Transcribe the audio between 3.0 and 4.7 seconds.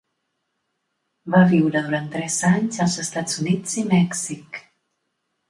Estats Units i Mèxic.